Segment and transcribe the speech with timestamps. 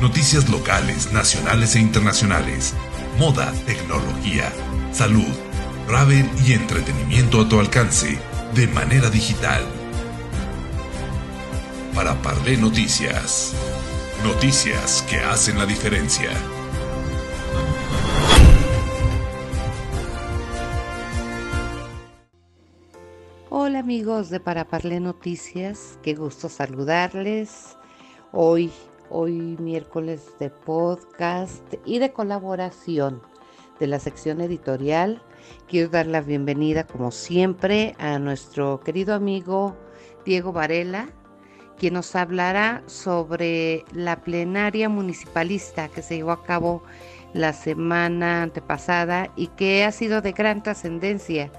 [0.00, 2.72] Noticias locales, nacionales e internacionales.
[3.18, 4.50] Moda, tecnología,
[4.92, 5.28] salud,
[5.86, 8.18] travel y entretenimiento a tu alcance
[8.54, 9.62] de manera digital.
[11.94, 13.52] Para Parlé Noticias.
[14.24, 16.30] Noticias que hacen la diferencia.
[23.50, 27.76] Hola amigos de Para Parlé Noticias, qué gusto saludarles.
[28.32, 28.72] Hoy
[29.10, 33.20] hoy miércoles de podcast y de colaboración
[33.78, 35.22] de la sección editorial.
[35.68, 39.76] Quiero dar la bienvenida, como siempre, a nuestro querido amigo
[40.24, 41.08] Diego Varela,
[41.78, 46.82] quien nos hablará sobre la plenaria municipalista que se llevó a cabo
[47.32, 51.50] la semana antepasada y que ha sido de gran trascendencia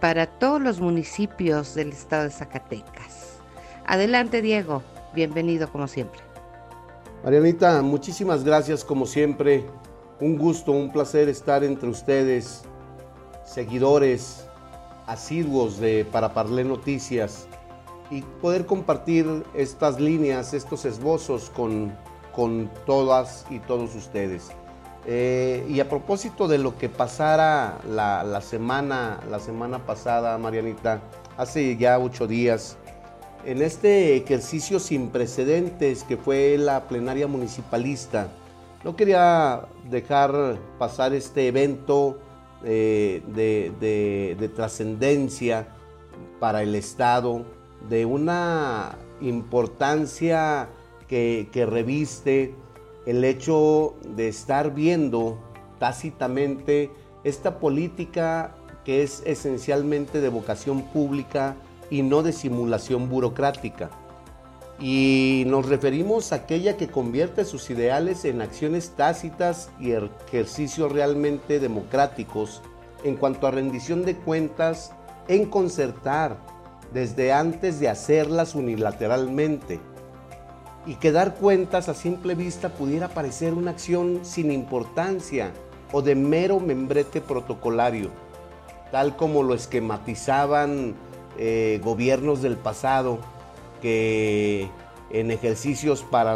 [0.00, 3.38] para todos los municipios del estado de Zacatecas.
[3.86, 4.82] Adelante, Diego.
[5.14, 6.23] Bienvenido como siempre.
[7.24, 9.64] Marianita, muchísimas gracias como siempre.
[10.20, 12.64] Un gusto, un placer estar entre ustedes,
[13.46, 14.46] seguidores
[15.06, 17.48] asiduos de Para Parler Noticias
[18.10, 21.96] y poder compartir estas líneas, estos esbozos con,
[22.34, 24.50] con todas y todos ustedes.
[25.06, 31.00] Eh, y a propósito de lo que pasara la, la, semana, la semana pasada, Marianita,
[31.38, 32.76] hace ya ocho días,
[33.46, 38.28] en este ejercicio sin precedentes que fue la plenaria municipalista,
[38.84, 42.18] no quería dejar pasar este evento
[42.64, 45.68] eh, de, trascendencia
[46.40, 47.44] para el Estado,
[47.88, 50.68] de una importancia
[51.08, 52.54] que, que reviste
[53.06, 55.38] el hecho de estar viendo
[55.78, 56.90] tácitamente
[57.24, 61.56] esta política que es esencialmente de vocación pública,
[61.94, 63.88] y no de simulación burocrática.
[64.80, 71.60] Y nos referimos a aquella que convierte sus ideales en acciones tácitas y ejercicios realmente
[71.60, 72.62] democráticos
[73.04, 74.92] en cuanto a rendición de cuentas
[75.28, 76.36] en concertar
[76.92, 79.78] desde antes de hacerlas unilateralmente.
[80.86, 85.52] Y que dar cuentas a simple vista pudiera parecer una acción sin importancia
[85.92, 88.10] o de mero membrete protocolario,
[88.90, 90.96] tal como lo esquematizaban
[91.38, 93.18] eh, gobiernos del pasado
[93.82, 94.68] que
[95.10, 96.34] en ejercicios para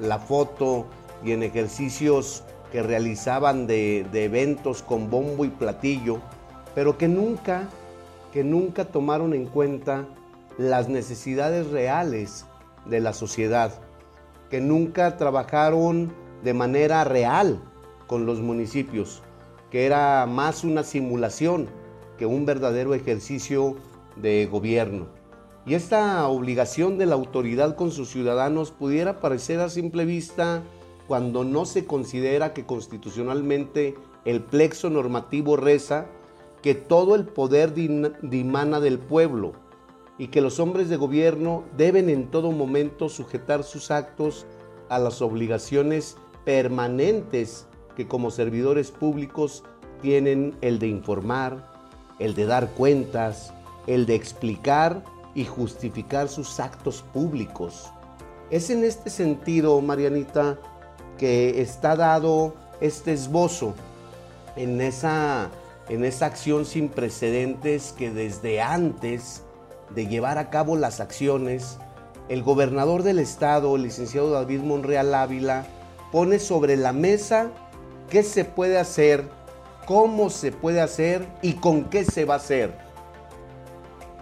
[0.00, 0.86] la, foto
[1.24, 6.20] y en ejercicios que realizaban de, de, eventos con bombo y platillo,
[6.74, 7.68] pero que nunca,
[8.32, 10.06] que nunca tomaron en cuenta
[10.58, 12.46] las necesidades reales
[12.86, 13.72] de la sociedad,
[14.50, 17.60] que nunca trabajaron de manera real
[18.06, 19.22] con los municipios,
[19.70, 21.68] que era más una simulación
[22.18, 23.76] que un verdadero ejercicio
[24.16, 25.06] de gobierno.
[25.64, 30.62] Y esta obligación de la autoridad con sus ciudadanos pudiera parecer a simple vista
[31.06, 36.06] cuando no se considera que constitucionalmente el plexo normativo reza
[36.62, 39.52] que todo el poder dimana del pueblo
[40.18, 44.46] y que los hombres de gobierno deben en todo momento sujetar sus actos
[44.88, 49.64] a las obligaciones permanentes que como servidores públicos
[50.00, 51.72] tienen el de informar,
[52.18, 53.52] el de dar cuentas,
[53.86, 55.02] el de explicar
[55.34, 57.90] y justificar sus actos públicos.
[58.50, 60.58] Es en este sentido, Marianita,
[61.18, 63.74] que está dado este esbozo
[64.56, 65.50] en esa,
[65.88, 69.42] en esa acción sin precedentes que desde antes
[69.94, 71.78] de llevar a cabo las acciones,
[72.28, 75.66] el gobernador del estado, el licenciado David Monreal Ávila,
[76.10, 77.50] pone sobre la mesa
[78.10, 79.24] qué se puede hacer,
[79.86, 82.91] cómo se puede hacer y con qué se va a hacer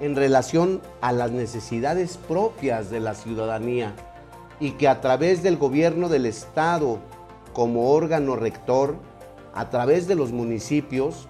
[0.01, 3.95] en relación a las necesidades propias de la ciudadanía
[4.59, 6.99] y que a través del gobierno del Estado
[7.53, 8.97] como órgano rector,
[9.55, 11.29] a través de los municipios,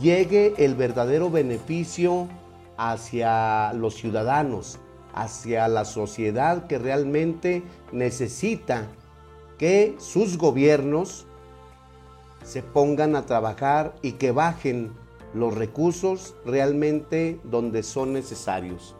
[0.00, 2.28] llegue el verdadero beneficio
[2.76, 4.78] hacia los ciudadanos,
[5.14, 7.62] hacia la sociedad que realmente
[7.92, 8.86] necesita
[9.58, 11.26] que sus gobiernos
[12.44, 14.92] se pongan a trabajar y que bajen
[15.34, 18.96] los recursos realmente donde son necesarios.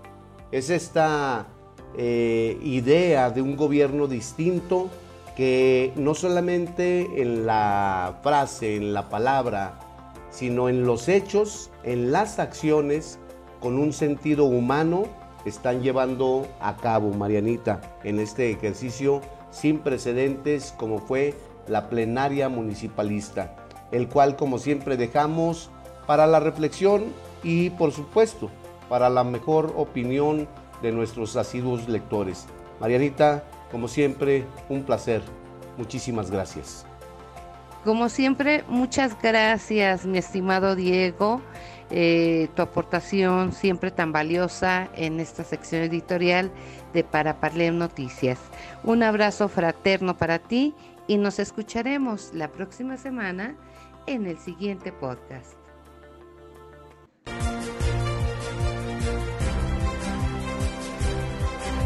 [0.53, 1.49] Es esta
[1.97, 4.89] eh, idea de un gobierno distinto
[5.37, 9.79] que no solamente en la frase, en la palabra,
[10.31, 13.19] sino en los hechos, en las acciones,
[13.61, 15.05] con un sentido humano,
[15.45, 21.35] están llevando a cabo, Marianita, en este ejercicio sin precedentes como fue
[21.67, 23.57] la plenaria municipalista,
[23.91, 25.71] el cual como siempre dejamos
[26.11, 27.05] para la reflexión
[27.45, 28.51] y por supuesto
[28.89, 30.49] para la mejor opinión
[30.83, 32.47] de nuestros asiduos lectores.
[32.81, 35.23] Marianita, como siempre, un placer.
[35.79, 36.85] Muchísimas gracias.
[37.85, 41.41] Como siempre, muchas gracias, mi estimado Diego.
[41.91, 46.51] Eh, tu aportación siempre tan valiosa en esta sección editorial
[46.93, 48.41] de Para Parler Noticias.
[48.83, 50.75] Un abrazo fraterno para ti
[51.07, 53.55] y nos escucharemos la próxima semana
[54.09, 55.60] en el siguiente podcast.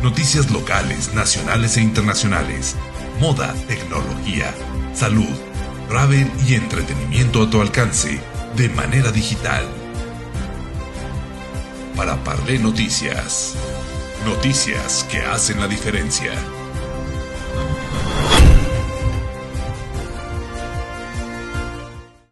[0.05, 2.77] Noticias locales, nacionales e internacionales,
[3.21, 4.55] moda, tecnología,
[4.93, 5.35] salud,
[5.89, 8.21] travel y entretenimiento a tu alcance
[8.55, 9.65] de manera digital.
[11.97, 13.55] Para Parler Noticias.
[14.27, 16.33] Noticias que hacen la diferencia.